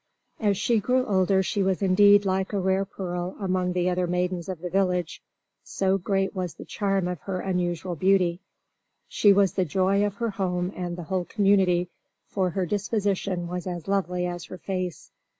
As 0.39 0.57
she 0.57 0.79
grew 0.79 1.05
older 1.05 1.43
she 1.43 1.61
was 1.61 1.83
indeed 1.83 2.25
like 2.25 2.53
a 2.53 2.59
rare 2.59 2.85
pearl 2.85 3.35
among 3.39 3.73
the 3.73 3.87
other 3.91 4.07
maidens 4.07 4.49
of 4.49 4.59
the 4.59 4.69
village, 4.71 5.21
so 5.63 5.99
great 5.99 6.33
was 6.35 6.55
the 6.55 6.65
charm 6.65 7.07
of 7.07 7.19
her 7.19 7.39
unusual 7.39 7.93
beauty. 7.95 8.41
She 9.07 9.31
was 9.31 9.53
the 9.53 9.63
joy 9.63 10.03
of 10.03 10.15
her 10.15 10.31
home 10.31 10.73
and 10.75 10.93
of 10.93 10.95
the 10.95 11.03
whole 11.03 11.25
community 11.25 11.87
for 12.25 12.49
her 12.49 12.65
disposition 12.65 13.47
was 13.47 13.67
as 13.67 13.87
lovely 13.87 14.25
as 14.25 14.45
her 14.45 14.57
face. 14.57 15.11